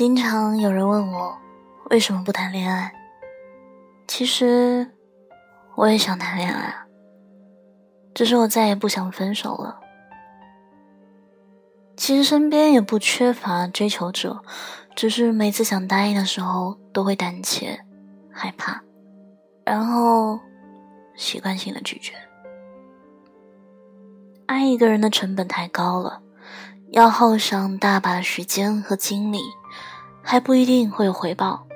[0.00, 1.36] 经常有人问我
[1.90, 2.90] 为什么不谈恋爱，
[4.08, 4.90] 其实
[5.76, 6.74] 我也想谈恋爱，
[8.14, 9.78] 只是我再也不想分手了。
[11.98, 14.42] 其实身边也不缺乏追求者，
[14.96, 17.78] 只是每次想答应的时候都会胆怯、
[18.32, 18.80] 害怕，
[19.66, 20.40] 然后
[21.14, 22.14] 习惯性的拒绝。
[24.46, 26.22] 爱一个人的成本太高了，
[26.88, 29.40] 要耗上大把的时间和精力。
[30.22, 31.66] 还不一定会有回报，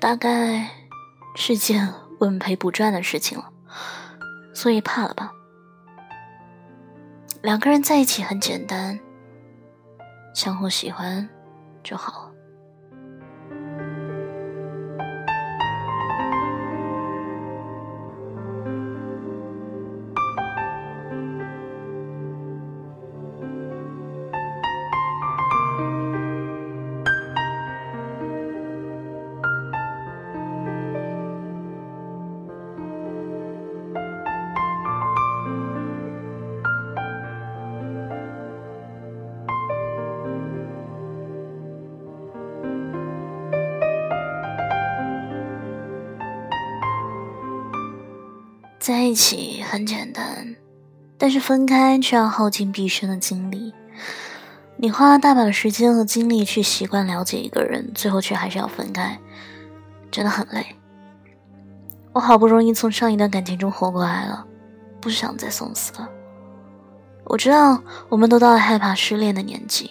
[0.00, 0.68] 大概
[1.36, 3.50] 是件 稳赔不赚的事情了，
[4.54, 5.32] 所以怕了吧？
[7.42, 8.98] 两个人在一起很简单，
[10.34, 11.28] 相互喜欢
[11.82, 12.31] 就好了。
[49.12, 50.56] 一起很简单，
[51.18, 53.74] 但是分开却要耗尽毕生的精力。
[54.78, 59.20] 你花了大把的时间和精力去习惯了解一个人，最后却还是要分开，
[60.10, 60.64] 真的很累。
[62.14, 64.46] 我好不容易从上一段感情中活过来了，
[64.98, 66.08] 不想再送死了。
[67.24, 69.90] 我知道，我们都到了害怕失恋的年纪。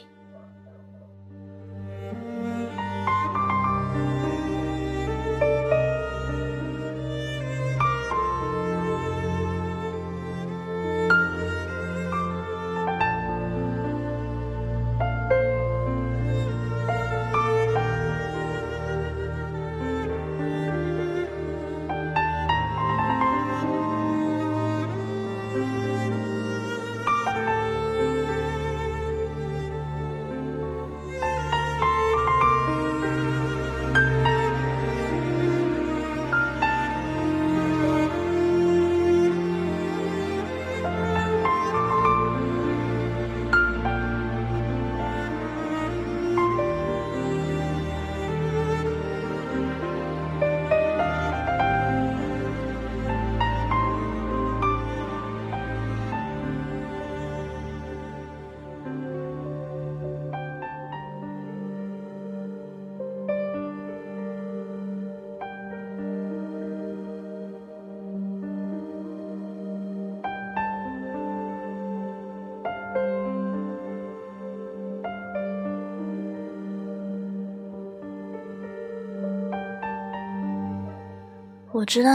[81.81, 82.11] 我知道，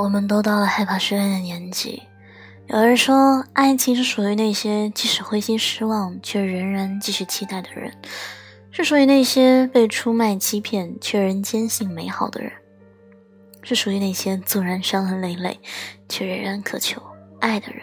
[0.00, 2.00] 我们都到了害怕失恋的年纪。
[2.68, 7.92] 有人说，爱情是属于那些即使灰心失望却仍然继续期待的人，
[8.70, 12.52] 是属于那些被出卖欺骗却仍坚信美好的人，
[13.64, 15.58] 是属于那些纵然伤痕累累
[16.08, 17.02] 却仍然渴求
[17.40, 17.82] 爱的人。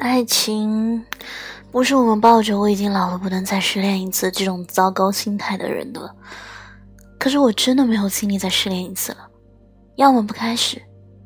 [0.00, 1.04] 爱情
[1.70, 6.16] 不是我们抱着我已经老了不能再失恋一次这种糟糕心态的人的。
[7.18, 9.28] 可是我真的没有精力再失恋一次了，
[9.96, 10.82] 要么不开始，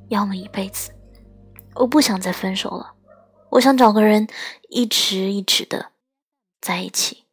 [0.09, 0.91] 要么一辈子。
[1.76, 2.93] 我不想再分手了，
[3.50, 4.26] 我想找个人
[4.69, 5.93] 一直一直的
[6.61, 7.24] 在一起。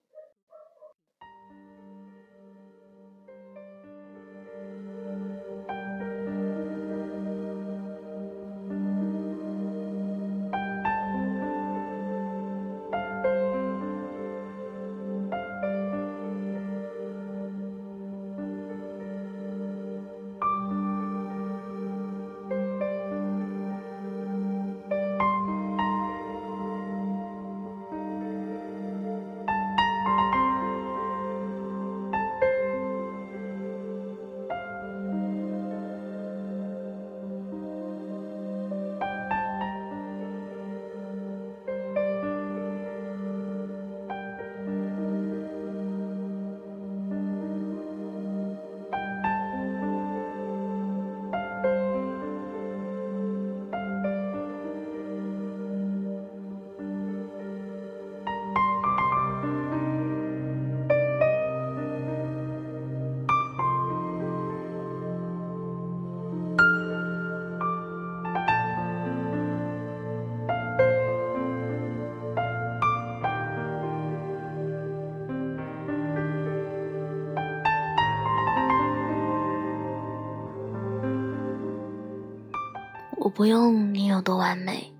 [83.24, 84.92] 我不用你有多完美，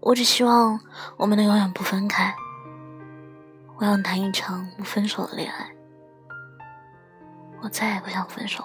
[0.00, 0.80] 我只希望
[1.16, 2.34] 我们能永远不分开。
[3.76, 5.70] 我要谈一场不分手的恋爱，
[7.62, 8.64] 我再也不想分手。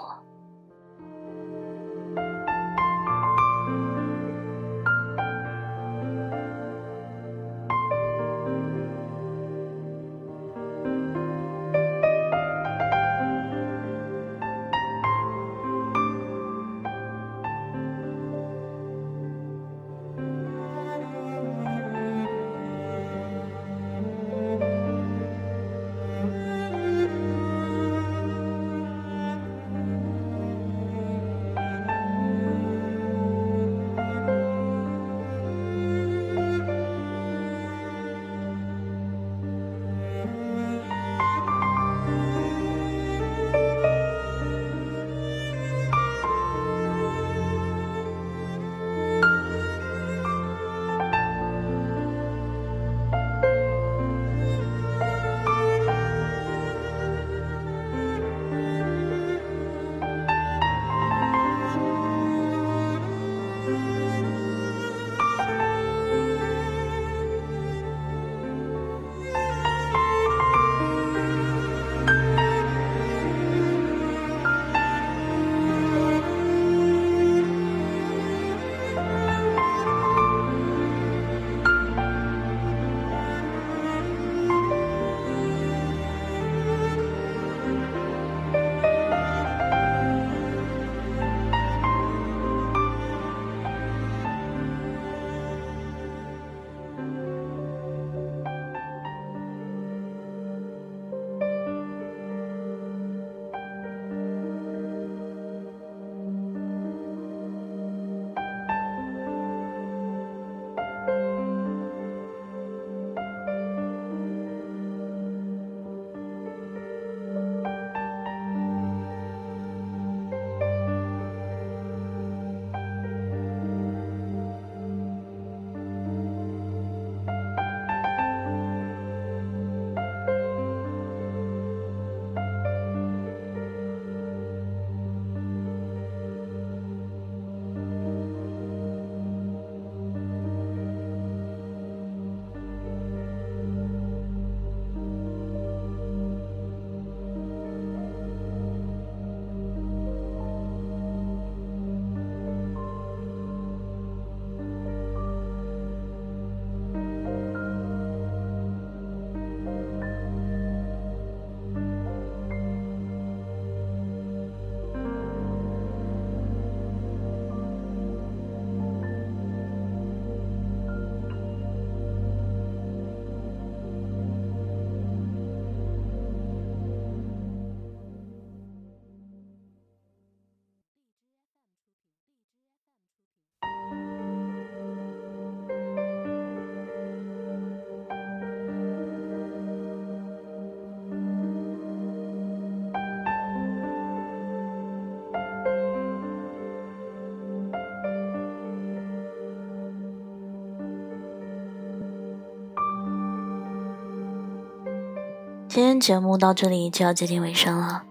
[205.75, 208.03] 今天节目到这里就要接近尾声了，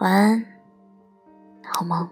[0.00, 0.44] 晚安，
[1.62, 2.08] 好梦。